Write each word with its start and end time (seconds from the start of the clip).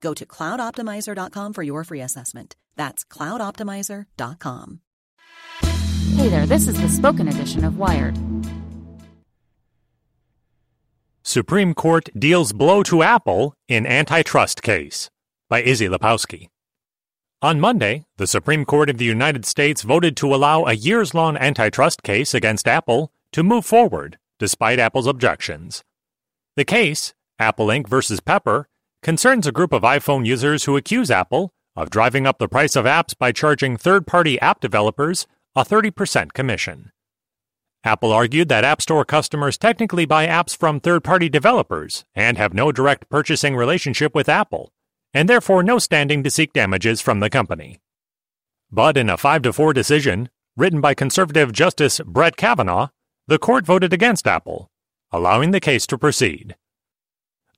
Go 0.00 0.14
to 0.14 0.26
cloudoptimizer.com 0.26 1.52
for 1.52 1.62
your 1.62 1.84
free 1.84 2.00
assessment. 2.00 2.56
That's 2.76 3.04
cloudoptimizer.com. 3.04 4.80
Hey 6.16 6.28
there, 6.28 6.46
this 6.46 6.68
is 6.68 6.80
the 6.80 6.88
spoken 6.88 7.28
edition 7.28 7.64
of 7.64 7.78
Wired. 7.78 8.18
Supreme 11.22 11.74
Court 11.74 12.08
deals 12.18 12.52
blow 12.52 12.82
to 12.82 13.02
Apple 13.02 13.54
in 13.68 13.86
antitrust 13.86 14.62
case 14.62 15.10
by 15.48 15.62
Issie 15.62 15.88
Lapowsky. 15.88 16.48
On 17.42 17.60
Monday, 17.60 18.04
the 18.16 18.26
Supreme 18.26 18.64
Court 18.64 18.90
of 18.90 18.98
the 18.98 19.04
United 19.04 19.46
States 19.46 19.82
voted 19.82 20.16
to 20.16 20.34
allow 20.34 20.64
a 20.64 20.72
years 20.72 21.14
long 21.14 21.36
antitrust 21.36 22.02
case 22.02 22.34
against 22.34 22.66
Apple 22.66 23.12
to 23.32 23.42
move 23.42 23.64
forward, 23.64 24.18
despite 24.38 24.78
Apple's 24.78 25.06
objections. 25.06 25.82
The 26.56 26.64
case, 26.64 27.14
Apple 27.38 27.68
Inc. 27.68 27.88
versus 27.88 28.20
Pepper, 28.20 28.68
concerns 29.02 29.46
a 29.46 29.52
group 29.52 29.72
of 29.72 29.82
iPhone 29.82 30.26
users 30.26 30.64
who 30.64 30.76
accuse 30.76 31.10
Apple 31.10 31.52
of 31.74 31.90
driving 31.90 32.26
up 32.26 32.38
the 32.38 32.48
price 32.48 32.76
of 32.76 32.84
apps 32.84 33.16
by 33.16 33.32
charging 33.32 33.76
third 33.76 34.06
party 34.06 34.40
app 34.40 34.60
developers 34.60 35.26
a 35.56 35.64
30% 35.64 36.32
commission. 36.32 36.90
Apple 37.82 38.12
argued 38.12 38.50
that 38.50 38.64
App 38.64 38.82
Store 38.82 39.06
customers 39.06 39.56
technically 39.56 40.04
buy 40.04 40.26
apps 40.26 40.54
from 40.54 40.80
third 40.80 41.02
party 41.02 41.30
developers 41.30 42.04
and 42.14 42.36
have 42.36 42.52
no 42.52 42.70
direct 42.70 43.08
purchasing 43.08 43.56
relationship 43.56 44.14
with 44.14 44.28
Apple, 44.28 44.70
and 45.14 45.28
therefore 45.28 45.62
no 45.62 45.78
standing 45.78 46.22
to 46.22 46.30
seek 46.30 46.52
damages 46.52 47.00
from 47.00 47.20
the 47.20 47.30
company. 47.30 47.80
But 48.70 48.98
in 48.98 49.08
a 49.08 49.16
5 49.16 49.42
to 49.42 49.52
4 49.52 49.72
decision, 49.72 50.28
written 50.56 50.82
by 50.82 50.92
conservative 50.92 51.52
Justice 51.52 52.00
Brett 52.04 52.36
Kavanaugh, 52.36 52.88
the 53.26 53.38
court 53.38 53.64
voted 53.64 53.94
against 53.94 54.26
Apple, 54.26 54.70
allowing 55.10 55.52
the 55.52 55.60
case 55.60 55.86
to 55.86 55.96
proceed. 55.96 56.56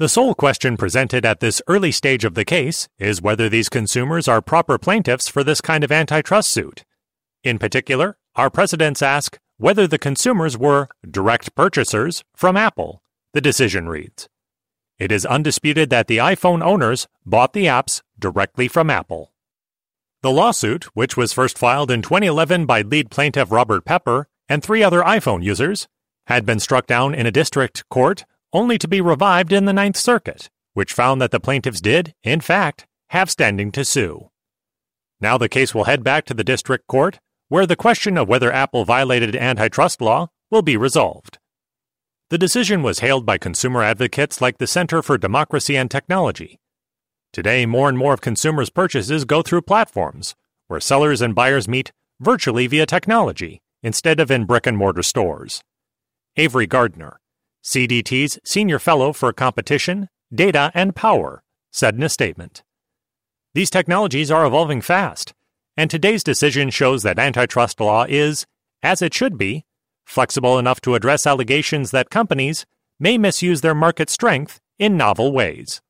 The 0.00 0.08
sole 0.08 0.34
question 0.34 0.78
presented 0.78 1.26
at 1.26 1.40
this 1.40 1.60
early 1.66 1.92
stage 1.92 2.24
of 2.24 2.32
the 2.32 2.46
case 2.46 2.88
is 2.98 3.20
whether 3.20 3.50
these 3.50 3.68
consumers 3.68 4.28
are 4.28 4.40
proper 4.40 4.78
plaintiffs 4.78 5.28
for 5.28 5.44
this 5.44 5.60
kind 5.60 5.84
of 5.84 5.92
antitrust 5.92 6.48
suit. 6.48 6.86
In 7.44 7.58
particular, 7.58 8.16
our 8.34 8.48
precedents 8.48 9.02
ask 9.02 9.38
whether 9.58 9.86
the 9.86 9.98
consumers 9.98 10.56
were 10.56 10.88
direct 11.06 11.54
purchasers 11.54 12.24
from 12.34 12.56
Apple, 12.56 13.02
the 13.34 13.42
decision 13.42 13.90
reads. 13.90 14.26
It 14.98 15.12
is 15.12 15.26
undisputed 15.26 15.90
that 15.90 16.06
the 16.06 16.16
iPhone 16.16 16.64
owners 16.64 17.06
bought 17.26 17.52
the 17.52 17.66
apps 17.66 18.00
directly 18.18 18.68
from 18.68 18.88
Apple. 18.88 19.34
The 20.22 20.30
lawsuit, 20.30 20.84
which 20.96 21.18
was 21.18 21.34
first 21.34 21.58
filed 21.58 21.90
in 21.90 22.00
2011 22.00 22.64
by 22.64 22.80
lead 22.80 23.10
plaintiff 23.10 23.52
Robert 23.52 23.84
Pepper 23.84 24.28
and 24.48 24.62
three 24.62 24.82
other 24.82 25.02
iPhone 25.02 25.44
users, 25.44 25.88
had 26.26 26.46
been 26.46 26.58
struck 26.58 26.86
down 26.86 27.14
in 27.14 27.26
a 27.26 27.30
district 27.30 27.86
court 27.90 28.24
only 28.52 28.78
to 28.78 28.88
be 28.88 29.00
revived 29.00 29.52
in 29.52 29.64
the 29.64 29.72
Ninth 29.72 29.96
Circuit, 29.96 30.50
which 30.74 30.92
found 30.92 31.20
that 31.20 31.30
the 31.30 31.40
plaintiffs 31.40 31.80
did, 31.80 32.14
in 32.22 32.40
fact, 32.40 32.86
have 33.10 33.30
standing 33.30 33.72
to 33.72 33.84
sue. 33.84 34.30
Now 35.20 35.36
the 35.36 35.48
case 35.48 35.74
will 35.74 35.84
head 35.84 36.02
back 36.02 36.24
to 36.26 36.34
the 36.34 36.44
district 36.44 36.86
court, 36.86 37.20
where 37.48 37.66
the 37.66 37.76
question 37.76 38.16
of 38.16 38.28
whether 38.28 38.52
Apple 38.52 38.84
violated 38.84 39.36
antitrust 39.36 40.00
law 40.00 40.28
will 40.50 40.62
be 40.62 40.76
resolved. 40.76 41.38
The 42.30 42.38
decision 42.38 42.82
was 42.82 43.00
hailed 43.00 43.26
by 43.26 43.38
consumer 43.38 43.82
advocates 43.82 44.40
like 44.40 44.58
the 44.58 44.66
Center 44.66 45.02
for 45.02 45.18
Democracy 45.18 45.76
and 45.76 45.90
Technology. 45.90 46.60
Today, 47.32 47.66
more 47.66 47.88
and 47.88 47.98
more 47.98 48.14
of 48.14 48.20
consumers' 48.20 48.70
purchases 48.70 49.24
go 49.24 49.42
through 49.42 49.62
platforms, 49.62 50.34
where 50.68 50.80
sellers 50.80 51.20
and 51.20 51.34
buyers 51.34 51.68
meet 51.68 51.92
virtually 52.20 52.66
via 52.66 52.86
technology 52.86 53.60
instead 53.82 54.20
of 54.20 54.30
in 54.30 54.44
brick 54.44 54.66
and 54.66 54.76
mortar 54.76 55.02
stores. 55.02 55.62
Avery 56.36 56.66
Gardner, 56.66 57.18
CDT's 57.62 58.38
Senior 58.42 58.78
Fellow 58.78 59.12
for 59.12 59.32
Competition, 59.32 60.08
Data, 60.34 60.70
and 60.74 60.96
Power, 60.96 61.42
said 61.70 61.94
in 61.94 62.02
a 62.02 62.08
statement. 62.08 62.62
These 63.52 63.70
technologies 63.70 64.30
are 64.30 64.46
evolving 64.46 64.80
fast, 64.80 65.34
and 65.76 65.90
today's 65.90 66.24
decision 66.24 66.70
shows 66.70 67.02
that 67.02 67.18
antitrust 67.18 67.80
law 67.80 68.06
is, 68.08 68.46
as 68.82 69.02
it 69.02 69.12
should 69.12 69.36
be, 69.36 69.64
flexible 70.06 70.58
enough 70.58 70.80
to 70.82 70.94
address 70.94 71.26
allegations 71.26 71.90
that 71.90 72.10
companies 72.10 72.64
may 72.98 73.18
misuse 73.18 73.60
their 73.60 73.74
market 73.74 74.08
strength 74.08 74.60
in 74.78 74.96
novel 74.96 75.32
ways. 75.32 75.82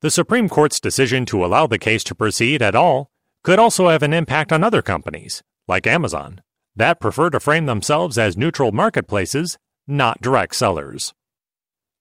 The 0.00 0.10
Supreme 0.10 0.48
Court's 0.48 0.80
decision 0.80 1.26
to 1.26 1.44
allow 1.44 1.66
the 1.66 1.78
case 1.78 2.02
to 2.04 2.14
proceed 2.14 2.62
at 2.62 2.74
all 2.74 3.10
could 3.44 3.58
also 3.58 3.88
have 3.88 4.02
an 4.02 4.12
impact 4.12 4.52
on 4.52 4.64
other 4.64 4.82
companies, 4.82 5.42
like 5.68 5.86
Amazon, 5.86 6.40
that 6.74 7.00
prefer 7.00 7.30
to 7.30 7.40
frame 7.40 7.66
themselves 7.66 8.18
as 8.18 8.36
neutral 8.36 8.72
marketplaces 8.72 9.58
not 9.90 10.20
direct 10.20 10.54
sellers. 10.54 11.12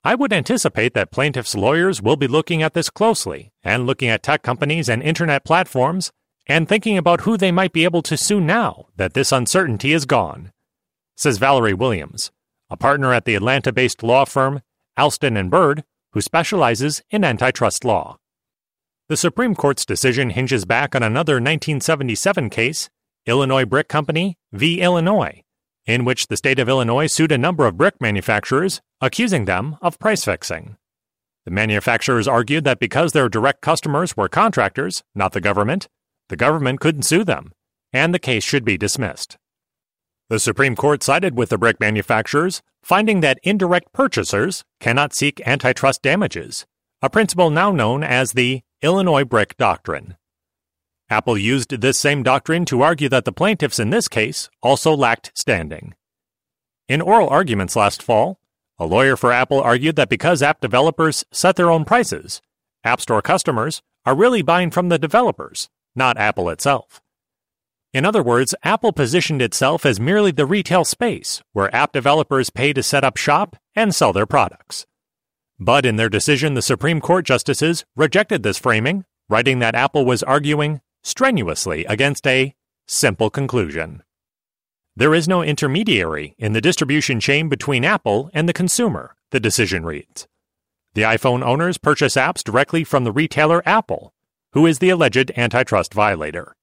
I 0.03 0.15
would 0.15 0.31
anticipate 0.31 0.93
that 0.93 1.11
plaintiffs' 1.11 1.55
lawyers 1.55 2.01
will 2.01 2.15
be 2.15 2.27
looking 2.27 2.63
at 2.63 2.73
this 2.73 2.89
closely 2.89 3.51
and 3.63 3.85
looking 3.85 4.07
at 4.07 4.23
tech 4.23 4.43
companies 4.43 4.87
and 4.87 5.03
internet 5.03 5.43
platforms 5.43 6.11
and 6.47 6.67
thinking 6.67 6.97
about 6.97 7.21
who 7.21 7.35
they 7.35 7.51
might 7.51 7.73
be 7.73 7.83
able 7.83 8.01
to 8.03 8.15
sue 8.15 8.39
now 8.39 8.87
that 8.95 9.13
this 9.13 9.31
uncertainty 9.31 9.91
is 9.91 10.05
gone, 10.05 10.51
says 11.17 11.37
Valarie 11.37 11.77
Williams, 11.77 12.31
a 12.69 12.77
partner 12.77 13.13
at 13.13 13.25
the 13.25 13.35
Atlanta 13.35 13.73
based 13.73 14.01
law 14.01 14.23
firm 14.23 14.61
Alston 14.97 15.37
and 15.37 15.51
Bird, 15.51 15.83
who 16.13 16.21
specializes 16.21 17.01
in 17.09 17.23
antitrust 17.23 17.85
law. 17.85 18.17
The 19.09 19.17
Supreme 19.17 19.55
Court's 19.55 19.85
decision 19.85 20.31
hinges 20.31 20.65
back 20.65 20.95
on 20.95 21.03
another 21.03 21.35
1977 21.35 22.49
case, 22.49 22.89
Illinois 23.25 23.65
Brick 23.65 23.87
Company 23.87 24.37
v. 24.51 24.81
Illinois, 24.81 25.43
in 25.89 26.05
which 26.05 26.27
the 26.27 26.37
state 26.37 26.59
of 26.59 26.69
Illinois 26.69 27.07
sued 27.07 27.31
a 27.31 27.37
number 27.37 27.65
of 27.65 27.75
brick 27.75 27.99
manufacturers, 27.99 28.79
accusing 29.01 29.45
them 29.45 29.75
of 29.81 29.97
price 29.97 30.23
fixing. 30.23 30.77
The 31.45 31.51
manufacturers 31.51 32.27
argued 32.27 32.63
that 32.65 32.79
because 32.79 33.11
their 33.11 33.27
direct 33.27 33.61
customers 33.61 34.15
were 34.15 34.29
contractors, 34.29 35.03
not 35.15 35.31
the 35.31 35.41
government, 35.41 35.87
the 36.27 36.35
government 36.35 36.79
couldn't 36.79 37.03
sue 37.03 37.23
them, 37.23 37.53
and 37.91 38.13
the 38.13 38.19
case 38.19 38.43
should 38.43 38.63
be 38.63 38.77
dismissed. 38.77 39.37
The 40.29 40.37
Supreme 40.39 40.75
Court 40.75 41.01
sided 41.01 41.35
with 41.35 41.49
the 41.49 41.57
brick 41.57 41.79
manufacturers, 41.79 42.61
finding 42.83 43.21
that 43.21 43.39
indirect 43.41 43.91
purchasers 43.91 44.63
cannot 44.79 45.15
seek 45.15 45.41
antitrust 45.47 46.03
damages, 46.03 46.67
a 47.01 47.09
principle 47.09 47.49
now 47.49 47.71
known 47.71 48.03
as 48.03 48.33
the 48.33 48.61
Illinois 48.83 49.23
Brick 49.23 49.57
Doctrine. 49.57 50.17
Apple 51.11 51.37
used 51.37 51.81
this 51.81 51.97
same 51.97 52.21
doctrine 52.21 52.65
to 52.65 52.83
argue 52.83 53.09
that 53.09 53.25
the 53.25 53.31
plaintiffs 53.31 53.79
in 53.79 53.89
this 53.89 54.07
case 54.07 54.49
also 54.61 54.95
lacked 54.95 55.31
standing. 55.33 55.95
In 56.87 57.01
oral 57.01 57.29
arguments 57.29 57.75
last 57.75 58.03
fall, 58.03 58.39
a 58.77 58.85
lawyer 58.85 59.17
for 59.17 59.31
Apple 59.31 59.59
argued 59.59 59.95
that 59.95 60.09
because 60.09 60.43
app 60.43 60.61
developers 60.61 61.25
set 61.31 61.55
their 61.55 61.71
own 61.71 61.83
prices, 61.83 62.41
App 62.83 63.01
Store 63.01 63.21
customers 63.21 63.81
are 64.05 64.15
really 64.15 64.41
buying 64.41 64.71
from 64.71 64.89
the 64.89 64.99
developers, 64.99 65.67
not 65.95 66.17
Apple 66.17 66.49
itself. 66.49 67.01
In 67.91 68.05
other 68.05 68.21
words, 68.21 68.53
Apple 68.63 68.93
positioned 68.93 69.41
itself 69.41 69.85
as 69.85 69.99
merely 69.99 70.31
the 70.31 70.45
retail 70.45 70.85
space 70.85 71.41
where 71.53 71.75
app 71.75 71.91
developers 71.91 72.51
pay 72.51 72.71
to 72.73 72.83
set 72.83 73.03
up 73.03 73.17
shop 73.17 73.55
and 73.75 73.95
sell 73.95 74.13
their 74.13 74.27
products. 74.27 74.85
But 75.59 75.85
in 75.87 75.95
their 75.95 76.07
decision, 76.07 76.53
the 76.53 76.61
Supreme 76.61 77.01
Court 77.01 77.25
justices 77.25 77.83
rejected 77.95 78.43
this 78.43 78.59
framing, 78.59 79.05
writing 79.27 79.57
that 79.59 79.75
Apple 79.75 80.05
was 80.05 80.21
arguing 80.21 80.81
strenuously 81.03 81.85
against 81.85 82.25
a 82.27 82.53
simple 82.87 83.29
conclusion. 83.29 84.03
There 84.95 85.13
is 85.13 85.27
no 85.27 85.41
intermediary 85.41 86.35
in 86.37 86.53
the 86.53 86.61
distribution 86.61 87.19
chain 87.19 87.47
between 87.47 87.85
Apple 87.85 88.29
and 88.33 88.49
the 88.49 88.53
consumer, 88.53 89.15
the 89.31 89.39
decision 89.39 89.85
reads. 89.85 90.27
The 90.93 91.03
iPhone 91.03 91.43
owners 91.43 91.77
purchase 91.77 92.15
apps 92.15 92.43
directly 92.43 92.83
from 92.83 93.03
the 93.03 93.11
retailer 93.11 93.61
Apple, 93.65 94.13
who 94.53 94.65
is 94.65 94.79
the 94.79 94.89
alleged 94.89 95.31
antitrust 95.37 95.93
violator. 95.93 96.55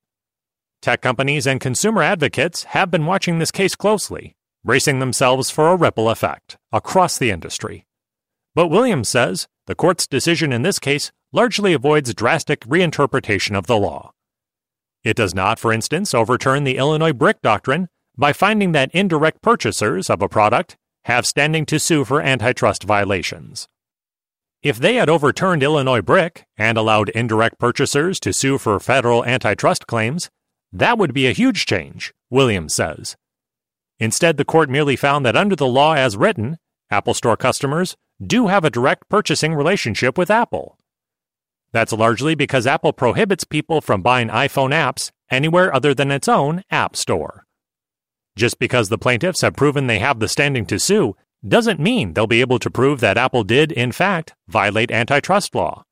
Tech 0.83 1.01
companies 1.01 1.47
and 1.47 1.61
consumer 1.61 2.03
advocates 2.03 2.65
have 2.65 2.91
been 2.91 3.07
watching 3.07 3.39
this 3.39 3.51
case 3.51 3.75
closely, 3.75 4.37
bracing 4.65 4.99
themselves 4.99 5.51
for 5.51 5.69
a 5.69 5.77
ripple 5.77 6.11
effect 6.11 6.59
across 6.73 7.17
the 7.17 7.31
industry. 7.31 7.87
But 8.55 8.69
Williams 8.69 9.09
says 9.09 9.47
the 9.67 9.75
court's 9.75 10.07
decision 10.07 10.53
in 10.53 10.63
this 10.63 10.79
case 10.79 11.13
largely 11.33 11.73
avoids 11.73 12.13
drastic 12.15 12.61
reinterpretation 12.61 13.57
of 13.57 13.67
the 13.67 13.77
law. 13.77 14.13
It 15.07 15.17
does 15.17 15.37
not, 15.37 15.61
for 15.61 15.73
instance, 15.73 16.15
overturn 16.15 16.65
the 16.65 16.79
Illinois 16.79 17.13
Brick 17.13 17.41
doctrine 17.41 17.87
by 18.19 18.33
finding 18.33 18.73
that 18.73 18.91
indirect 18.93 19.41
purchasers 19.41 20.11
of 20.11 20.21
a 20.21 20.29
product 20.29 20.77
have 21.05 21.25
standing 21.25 21.65
to 21.67 21.79
sue 21.79 22.05
for 22.05 22.21
antitrust 22.21 22.83
violations. 22.83 23.69
If 24.65 24.79
they 24.79 24.97
had 24.97 25.09
overturned 25.09 25.63
Illinois 25.63 26.01
Brick 26.01 26.45
and 26.59 26.77
allowed 26.77 27.11
indirect 27.11 27.61
purchasers 27.61 28.19
to 28.19 28.33
sue 28.33 28.59
for 28.59 28.81
federal 28.81 29.25
antitrust 29.25 29.87
claims, 29.87 30.29
that 30.73 30.99
would 30.99 31.15
be 31.15 31.29
a 31.29 31.33
huge 31.33 31.67
change, 31.67 32.13
Williams 32.29 32.75
says. 32.75 33.15
Instead, 34.01 34.39
the 34.39 34.45
court 34.45 34.69
merely 34.69 34.97
found 34.97 35.25
that 35.25 35.37
under 35.37 35.55
the 35.55 35.69
law 35.69 35.95
as 35.95 36.17
written, 36.17 36.59
Apple 36.91 37.15
Store 37.15 37.37
customers 37.37 37.95
do 38.21 38.49
have 38.49 38.65
a 38.65 38.71
direct 38.71 39.09
purchasing 39.09 39.55
relationship 39.55 40.19
with 40.19 40.33
Apple. 40.33 40.77
That's 41.73 41.93
largely 41.93 42.35
because 42.35 42.67
Apple 42.67 42.93
prohibits 42.93 43.45
people 43.45 43.81
from 43.81 44.03
buying 44.03 44.29
iPhone 44.29 44.73
apps 44.73 45.11
anywhere 45.31 45.75
other 45.75 45.95
than 45.95 46.11
its 46.11 46.29
own 46.29 46.63
App 46.71 46.97
Store. 46.97 47.45
Just 48.37 48.59
because 48.59 48.89
the 48.89 48.99
plaintiffs 48.99 49.41
have 49.41 49.57
proven 49.57 49.87
they 49.87 49.99
have 49.99 50.21
the 50.21 50.29
standing 50.29 50.67
to 50.67 50.79
sue 50.79 51.17
doesn't 51.47 51.81
mean 51.81 52.13
they'll 52.13 52.27
be 52.27 52.41
able 52.41 52.59
to 52.59 52.71
prove 52.71 53.01
that 53.01 53.19
Apple 53.19 53.45
did, 53.45 53.73
in 53.73 53.93
fact, 53.93 54.35
violate 54.49 54.91
antitrust 54.91 55.55
law. 55.55 55.85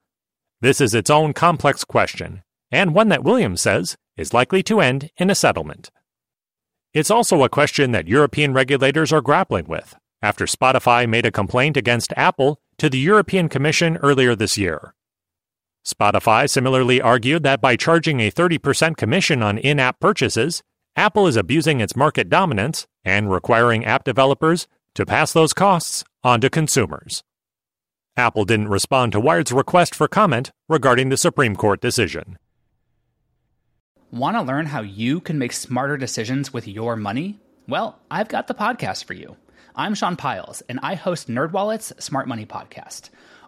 This 0.60 0.80
is 0.80 0.94
its 0.94 1.10
own 1.10 1.32
complex 1.32 1.84
question, 1.84 2.42
and 2.70 2.94
one 2.94 3.08
that 3.08 3.24
Williams 3.24 3.62
says 3.62 3.96
is 4.16 4.34
likely 4.34 4.62
to 4.64 4.80
end 4.80 5.10
in 5.16 5.30
a 5.30 5.34
settlement. 5.34 5.90
It's 6.92 7.10
also 7.10 7.42
a 7.42 7.48
question 7.48 7.92
that 7.92 8.08
European 8.08 8.52
regulators 8.52 9.12
are 9.12 9.20
grappling 9.20 9.66
with 9.66 9.96
after 10.22 10.46
Spotify 10.46 11.08
made 11.08 11.26
a 11.26 11.30
complaint 11.30 11.76
against 11.76 12.14
Apple 12.16 12.58
to 12.78 12.88
the 12.88 12.98
European 12.98 13.48
Commission 13.48 13.96
earlier 13.98 14.34
this 14.34 14.56
year. 14.56 14.94
Spotify 15.86 16.48
similarly 16.48 17.00
argued 17.00 17.42
that 17.42 17.60
by 17.60 17.76
charging 17.76 18.20
a 18.20 18.30
30% 18.30 18.96
commission 18.96 19.42
on 19.42 19.58
in 19.58 19.78
app 19.78 20.00
purchases, 20.00 20.62
Apple 20.96 21.26
is 21.26 21.36
abusing 21.36 21.80
its 21.80 21.94
market 21.94 22.30
dominance 22.30 22.86
and 23.04 23.30
requiring 23.30 23.84
app 23.84 24.02
developers 24.02 24.66
to 24.94 25.04
pass 25.04 25.32
those 25.32 25.52
costs 25.52 26.02
on 26.22 26.40
to 26.40 26.48
consumers. 26.48 27.22
Apple 28.16 28.44
didn't 28.44 28.68
respond 28.68 29.12
to 29.12 29.20
Wired's 29.20 29.52
request 29.52 29.94
for 29.94 30.08
comment 30.08 30.52
regarding 30.68 31.10
the 31.10 31.16
Supreme 31.16 31.56
Court 31.56 31.80
decision. 31.80 32.38
Want 34.10 34.36
to 34.36 34.42
learn 34.42 34.66
how 34.66 34.80
you 34.80 35.20
can 35.20 35.38
make 35.38 35.52
smarter 35.52 35.96
decisions 35.96 36.52
with 36.52 36.68
your 36.68 36.94
money? 36.96 37.40
Well, 37.68 37.98
I've 38.10 38.28
got 38.28 38.46
the 38.46 38.54
podcast 38.54 39.04
for 39.04 39.14
you. 39.14 39.36
I'm 39.74 39.94
Sean 39.94 40.14
Pyles, 40.14 40.62
and 40.68 40.78
I 40.82 40.94
host 40.94 41.28
NerdWallet's 41.28 41.92
Smart 42.02 42.28
Money 42.28 42.46
Podcast. 42.46 43.10